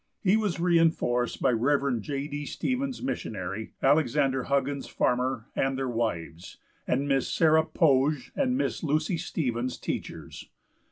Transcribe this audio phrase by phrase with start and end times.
[0.23, 1.99] He was reinforced by Rev.
[2.01, 2.27] J.
[2.27, 2.43] D.
[2.47, 9.17] Stevens, missionary, Alexander Huggins, farmer, and their wives, and Miss Sarah Poage and Miss Lucy
[9.19, 10.49] Stevens, teachers.